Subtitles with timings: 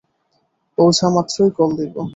[0.77, 2.01] পৌঁছামাত্রই call দিবো।